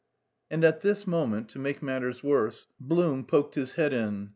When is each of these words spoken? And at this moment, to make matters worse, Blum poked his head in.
And 0.49 0.63
at 0.63 0.81
this 0.81 1.05
moment, 1.05 1.47
to 1.49 1.59
make 1.59 1.83
matters 1.83 2.23
worse, 2.23 2.65
Blum 2.79 3.23
poked 3.23 3.53
his 3.53 3.73
head 3.73 3.93
in. 3.93 4.29